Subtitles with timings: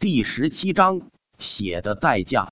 [0.00, 1.02] 第十七章
[1.38, 2.50] 血的代价。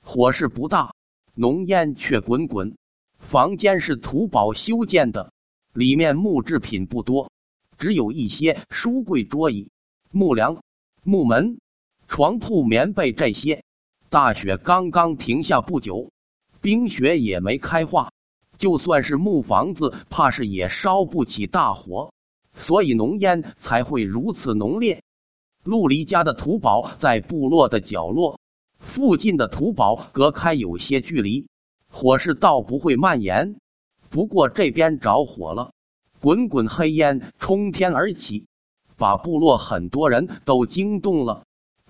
[0.00, 0.94] 火势不大，
[1.34, 2.78] 浓烟却滚滚。
[3.18, 5.32] 房间是土堡修建的，
[5.72, 7.32] 里面木制品不多，
[7.76, 9.72] 只有一些书柜、桌椅、
[10.12, 10.62] 木梁、
[11.02, 11.58] 木门、
[12.06, 13.64] 床铺、棉被这些。
[14.10, 16.12] 大雪刚刚停下不久，
[16.60, 18.12] 冰雪也没开化，
[18.58, 22.14] 就算是木房子，怕是也烧不起大火。
[22.60, 25.02] 所以浓烟才会如此浓烈。
[25.64, 28.38] 陆离家的土堡在部落的角落，
[28.78, 31.48] 附近的土堡隔开有些距离，
[31.90, 33.56] 火势倒不会蔓延。
[34.08, 35.72] 不过这边着火了，
[36.20, 38.46] 滚滚黑烟冲天而起，
[38.96, 41.44] 把部落很多人都惊动了。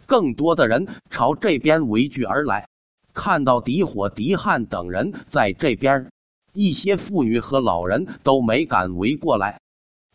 [0.06, 2.68] 更多的人朝这边围聚而来，
[3.14, 6.10] 看到狄火、狄汉等人在这边，
[6.52, 9.60] 一些妇女和老人都没敢围过来。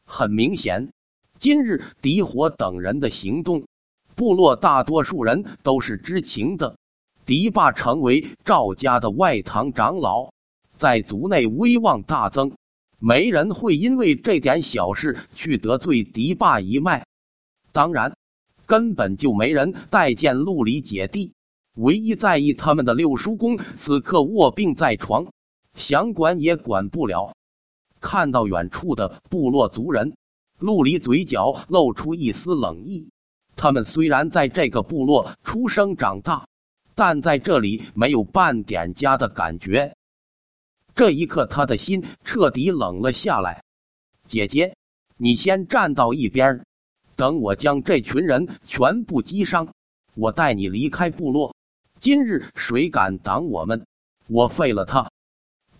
[0.06, 0.92] 很明显，
[1.40, 3.66] 今日狄火等人的行动，
[4.16, 6.78] 部落大多数人都是知情的。
[7.26, 10.32] 狄霸成为赵家的外堂长老，
[10.78, 12.54] 在族内威望大增，
[13.00, 17.06] 没人会因为这点小事去得罪狄霸一脉。
[17.72, 18.16] 当然，
[18.68, 21.34] 根本就没人待见陆离姐弟。
[21.76, 25.28] 唯一在意他们的六叔公此刻卧病在床，
[25.74, 27.36] 想管也管不了。
[28.06, 30.16] 看到远处的部落族人，
[30.60, 33.10] 陆离嘴角露出一丝冷意。
[33.56, 36.48] 他们虽然在这个部落出生长大，
[36.94, 39.96] 但在这里没有半点家的感觉。
[40.94, 43.64] 这一刻，他的心彻底冷了下来。
[44.28, 44.76] 姐姐，
[45.18, 46.64] 你先站到一边，
[47.16, 49.74] 等我将这群人全部击伤，
[50.14, 51.56] 我带你离开部落。
[52.00, 53.88] 今日谁敢挡我们，
[54.28, 55.10] 我废了他！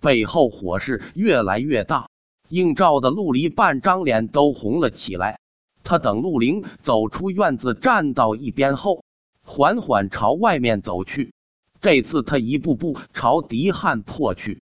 [0.02, 2.08] 背后火势越来越大。
[2.50, 5.40] 映照的陆离半张脸都红了起来。
[5.84, 9.04] 他等陆凌走出院子，站到一边后，
[9.44, 11.34] 缓缓朝外面走去。
[11.80, 14.62] 这次他一步步朝狄汉破去。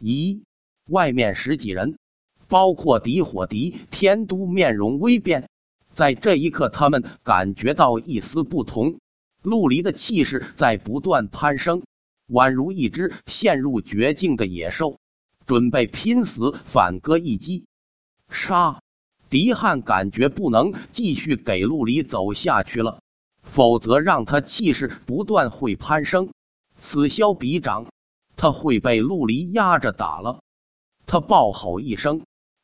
[0.00, 0.42] 咦，
[0.88, 1.98] 外面十几人，
[2.46, 5.48] 包括狄火、狄天都，面容微变。
[5.94, 9.00] 在这一刻，他们感觉到一丝不同。
[9.42, 11.82] 陆离的气势在不断攀升，
[12.28, 14.98] 宛如一只陷入绝境的野兽。
[15.52, 17.66] 准备拼死反戈一击，
[18.30, 18.80] 杀！
[19.28, 23.02] 狄汉感觉不能继续给陆离走下去了，
[23.42, 26.30] 否则让他气势不断会攀升，
[26.80, 27.92] 此消彼长，
[28.34, 30.40] 他会被陆离压着打了。
[31.04, 32.22] 他暴吼一声，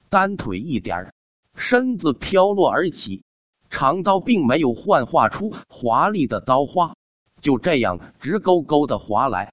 [0.08, 1.12] 单腿一点，
[1.54, 3.22] 身子飘落而起，
[3.68, 6.96] 长刀并没有幻化出华丽的刀花，
[7.42, 9.52] 就这样直勾勾的划来。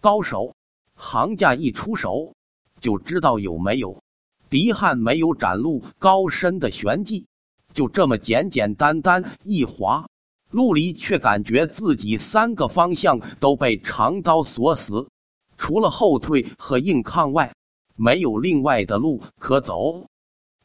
[0.00, 0.54] 高手。
[0.94, 2.34] 行家一出手。
[2.80, 4.02] 就知道有没有。
[4.48, 7.26] 狄汉没有展露高深的玄技，
[7.72, 10.08] 就这么简简单单一划，
[10.50, 15.08] 陆离却感觉自己三个方向都被长刀锁死，
[15.56, 17.54] 除了后退和硬抗外，
[17.94, 20.06] 没有另外的路可走。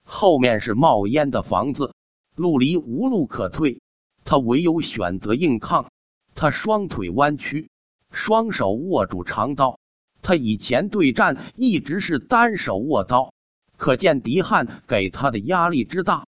[0.03, 1.94] 后面是冒烟的房子，
[2.36, 3.82] 陆离无路可退，
[4.24, 5.92] 他唯有选择硬抗。
[6.34, 7.70] 他双腿弯曲，
[8.12, 9.80] 双手握住长刀。
[10.25, 13.31] 他以前对战一直是单手握刀，
[13.78, 16.25] 可见狄汉给他的压力之大。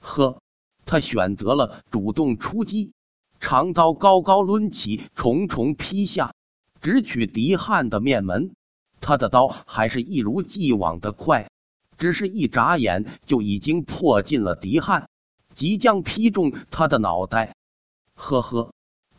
[0.00, 0.42] 呵，
[0.84, 2.90] 他选择了主动出击，
[3.38, 6.34] 长刀高高抡起，重重劈下，
[6.80, 8.50] 直取狄汉的面门。
[9.00, 11.48] 他的刀还是一如既往的快，
[11.96, 15.08] 只是一眨眼就已经破进了狄汉，
[15.54, 17.54] 即将劈中他的脑袋。
[18.16, 18.72] 呵呵，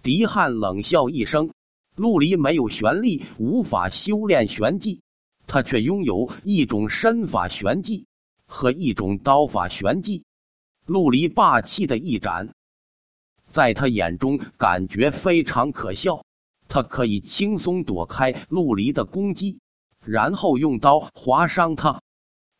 [0.03, 1.51] 狄汉冷笑一声。
[1.99, 5.01] 陆离没有玄力，无法修炼玄技，
[5.47, 8.07] 他却拥有一种身法玄技
[8.47, 10.23] 和一种刀法玄技。
[10.85, 12.53] 陆离霸气的一斩，
[13.51, 16.23] 在他眼中感觉非常可笑。
[16.69, 19.59] 他可以轻松躲开陆离的攻击，
[20.05, 22.01] 然后用刀划伤他。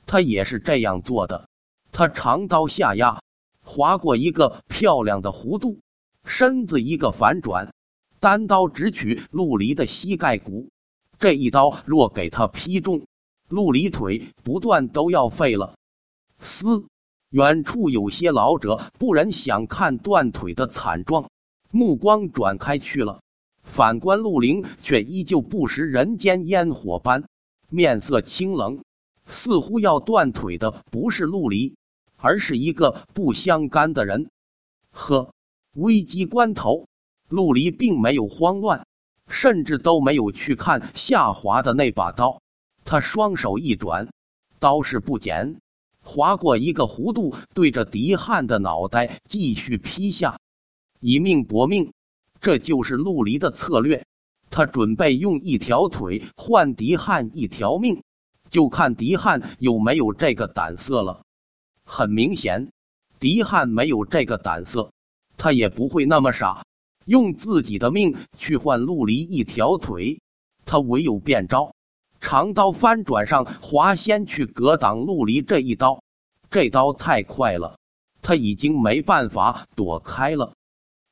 [0.06, 1.48] 他也是这样做的。
[1.94, 3.22] 他长刀下压，
[3.64, 5.80] 划过一个漂亮的弧度，
[6.26, 7.74] 身子一个反转。
[8.20, 10.70] 单刀直取陆离的膝盖骨，
[11.20, 13.08] 这一刀若给他劈中，
[13.48, 15.76] 陆离腿不断都要废了。
[16.40, 16.86] 嘶！
[17.30, 21.30] 远处有些老者不忍想看断腿的惨状，
[21.72, 23.22] 目光转开去了。
[23.62, 27.26] 反观陆凌，却依旧不食人间烟火般，
[27.70, 28.84] 面色清冷，
[29.28, 31.76] 似乎要断腿的不是陆离，
[32.18, 34.30] 而是一个不相干的人。
[34.92, 35.32] 呵，
[35.76, 36.89] 危机关头。
[37.30, 38.86] 陆离并没有慌乱，
[39.28, 42.42] 甚至都没有去看下滑的那把刀。
[42.84, 44.10] 他双手一转，
[44.60, 45.62] 刀势不减，
[46.02, 50.40] 划过一个弧度，对着狄汉的脑袋继续劈下，
[51.00, 51.94] 以命搏命。
[52.42, 54.06] 这就是陆离的策略。
[54.50, 58.02] 他准备用一条腿换狄汉一条命，
[58.50, 61.22] 就看狄汉有没有这个胆色了。
[61.84, 62.72] 很明显，
[63.20, 64.92] 狄汉没有这个胆色，
[65.38, 66.66] 他也不会那么傻，
[67.10, 70.22] 用自己的命去换陆离一条腿。
[70.64, 71.74] 他唯有变招。
[72.22, 76.04] 长刀翻转上滑，先去格挡陆离这一刀。
[76.52, 77.80] 这刀太快了，
[78.22, 80.54] 他已经没办法躲开了。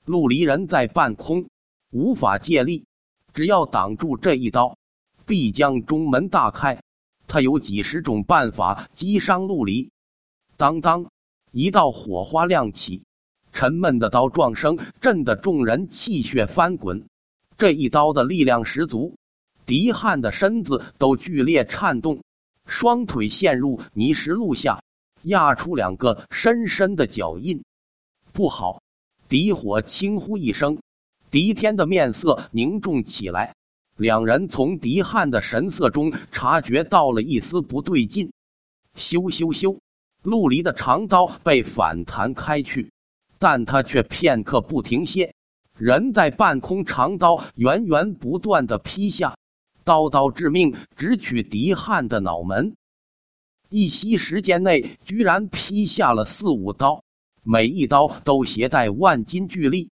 [0.05, 1.47] 陆离人在半空，
[1.89, 2.85] 无法借力，
[3.33, 4.77] 只要挡住这一刀，
[5.25, 6.83] 必将中门大开。
[7.25, 9.89] 他有几十种办法击伤陆离。
[10.57, 11.07] 当当，
[11.51, 13.03] 一道火花亮起，
[13.57, 17.07] 沉闷的刀撞声震得众人气血翻滚。
[17.57, 19.15] 这一刀的力量十足。
[19.65, 22.21] 狄汉的身子都剧烈颤动，
[22.67, 24.83] 双腿陷入泥石路下，
[25.23, 27.63] 压出两个深深的脚印。
[28.31, 28.83] 不好！
[29.27, 30.77] 狄火轻呼一声，
[31.31, 33.55] 狄天的面色凝重起来。
[33.95, 38.31] 两人从狄汉的神色中察觉到了一丝不对劲。
[38.95, 39.79] 咻咻咻！
[40.21, 42.91] 陆离的长刀被反弹开去，
[43.39, 45.33] 但他却片刻不停歇，
[45.77, 49.37] 人在半空，长刀源源不断的劈下。
[49.83, 52.75] 刀刀致命，直取狄汉的脑门。
[53.69, 57.03] 一息时间内，居然劈下了四五刀，
[57.43, 59.89] 每一刀都携带万斤巨力。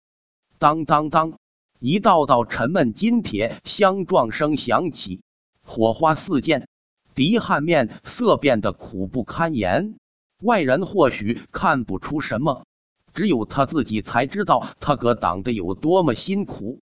[0.57, 1.39] 当当当，
[1.79, 5.21] 一道道沉闷金铁相撞声响起，
[5.63, 6.67] 火花四溅。
[7.15, 9.95] 狄汉面色变得苦不堪言，
[10.41, 12.65] 外人或许看不出什么，
[13.13, 16.79] 只有他自己才知道他哥挡的有多么辛苦。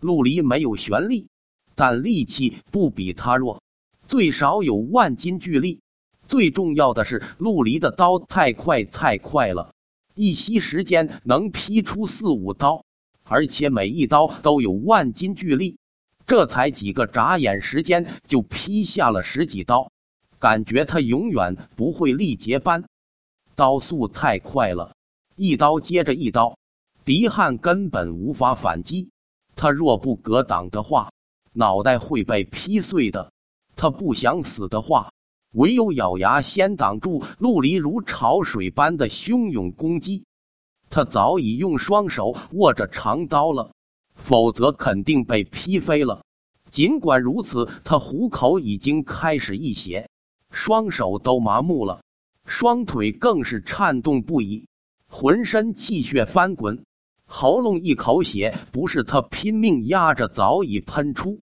[0.00, 1.28] 陆离没有玄力。
[1.78, 3.62] 但力气不比他弱，
[4.08, 5.82] 最少有万斤巨力。
[6.26, 9.74] 最重要的是，陆离的刀太快太快了，
[10.14, 12.86] 一息时间能劈出四五刀，
[13.24, 15.76] 而且每一刀都有万斤巨力。
[16.26, 19.92] 这才几个眨眼时间，就劈下了十几刀，
[20.38, 22.84] 感觉他永远不会力竭般。
[23.54, 24.95] 刀速太快了，
[25.36, 26.56] 一刀接着一刀，
[27.04, 29.10] 狄汉根本无法反击。
[29.54, 31.12] 他若不格挡的话，
[31.52, 33.32] 脑袋会被劈碎的。
[33.76, 35.12] 他不想死的话，
[35.52, 40.24] 唯有咬牙先挡住陆离如潮水般的汹涌攻击。
[40.88, 43.72] 他早已用双手握着长刀了，
[44.14, 46.24] 否则肯定被劈飞了。
[46.70, 50.08] 尽管如此，他虎口已经开始溢血，
[50.50, 52.00] 双手都麻木了，
[52.46, 54.68] 双腿更是颤动不已，
[55.18, 56.84] 浑身气血翻滚，
[57.24, 61.40] 喉咙一口血不是他拼命压着，早已喷出。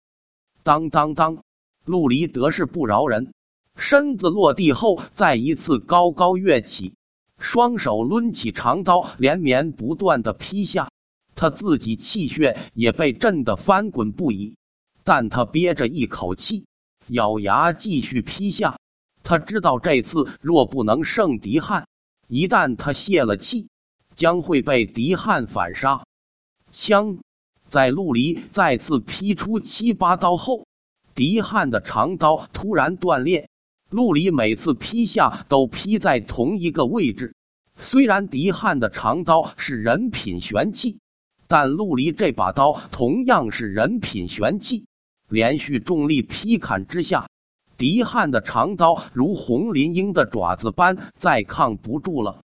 [0.62, 1.42] 当当当！
[1.86, 3.32] 陆离得势不饶人，
[3.78, 6.96] 身子落地后再一次高高跃起，
[7.40, 10.90] 双手抡起长刀，连绵不断的劈下。
[11.34, 14.58] 他自己气血也被震得翻滚不已，
[15.06, 16.66] 但他憋着一口气，
[17.08, 18.78] 咬牙继续劈下。
[19.24, 21.88] 他知道这次若不能胜敌汉，
[22.34, 23.68] 一旦他泄了气，
[24.16, 26.06] 将会被狄汉反杀。
[26.72, 27.20] 枪。
[27.68, 30.66] 在陆离再次劈出七八刀后，
[31.14, 33.50] 狄汉的长刀突然断裂。
[33.90, 37.36] 陆离每次劈下都劈在同一个位置。
[37.76, 41.00] 虽然狄汉的长刀是人品玄器，
[41.50, 44.86] 但陆离这把刀同样是人品玄器。
[45.28, 47.30] 连续重力劈砍之下，
[47.82, 52.44] 狄汉的长刀如红林鹰的爪子般再抗不住了。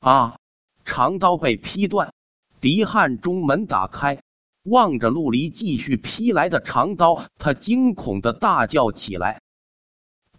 [0.00, 0.36] 啊！
[0.84, 2.12] 长刀被劈断，
[2.60, 4.20] 狄汉中门打开。
[4.64, 9.40] 望着陆离继续劈来的长刀，他惊恐的大叫起来：“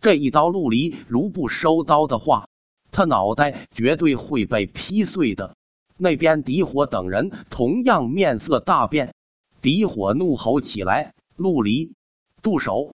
[0.02, 2.48] 这一刀，陆离如不收刀的话，
[2.92, 5.56] 他脑袋绝对会被劈碎的。”
[5.98, 9.16] 那边狄火等人同样面色大变，
[9.64, 11.96] 狄火怒吼起来：“陆离，
[12.44, 12.94] 住手！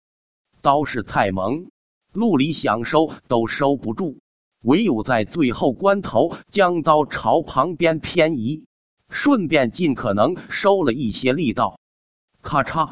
[0.60, 1.68] 刀势太猛，
[2.12, 4.18] 陆离想收都收不住，
[4.62, 8.64] 唯有在最后关头将刀朝旁边偏移。”
[9.10, 11.80] 顺便尽可能收了一些力道，
[12.42, 12.90] 咔嚓，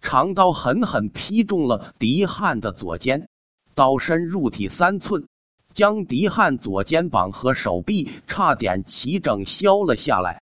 [0.00, 3.28] 长刀狠狠劈中了狄汉的左肩，
[3.74, 5.28] 刀身入体三寸，
[5.74, 10.40] 将狄汉左肩膀和手臂差点齐整削了下来。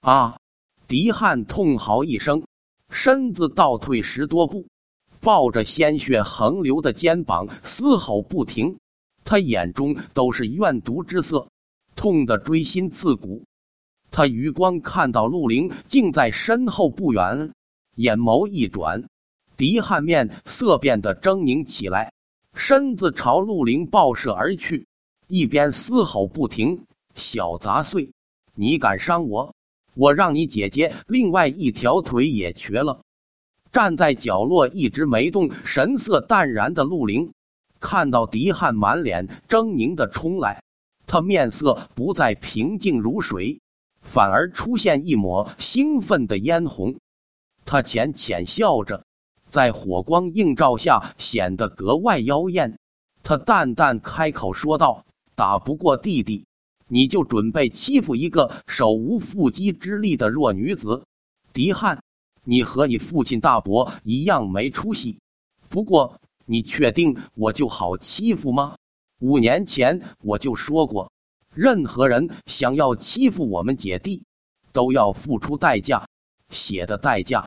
[0.00, 0.40] 啊！
[0.88, 2.42] 狄汉痛嚎一声，
[2.90, 4.66] 身子倒退十多步，
[5.26, 8.78] 抱着鲜血横流的肩膀嘶吼不停，
[9.24, 11.48] 他眼中都是怨毒之色，
[11.96, 13.42] 痛得锥心刺骨。
[14.12, 17.50] 他余光看到陆凌竟在身后不远，
[17.96, 19.08] 眼眸一转，
[19.56, 22.12] 狄汉面色变得狰狞起来，
[22.54, 24.86] 身子朝陆凌爆射而去。
[25.26, 28.12] 一边嘶吼不停：“小杂碎，
[28.54, 29.56] 你敢伤我，
[29.94, 33.02] 我让你姐姐另外一条腿也瘸了！”
[33.76, 37.34] 站在角落一直没动、神色淡然的陆凌，
[37.78, 40.62] 看到狄汉满脸狰狞的冲来，
[41.06, 43.60] 他面色不再平静如水，
[44.00, 46.96] 反而出现一抹兴奋的嫣红。
[47.66, 49.04] 他浅浅笑着，
[49.50, 52.78] 在火光映照下显得格外妖艳。
[53.22, 55.04] 他淡淡开口说道
[55.36, 56.46] ：“打不过弟弟，
[56.88, 61.04] 你就准备欺负一个手无缚鸡之力的弱女子？
[61.52, 62.02] 狄汉。”
[62.48, 65.18] 你和你父亲大伯一样没出息。
[65.68, 68.76] 不过，你确定我就好欺负吗？
[69.18, 71.10] 五年前我就说过，
[71.52, 74.22] 任何人想要欺负我们姐弟，
[74.72, 76.08] 都要付出代价，
[76.48, 77.45] 血的代价。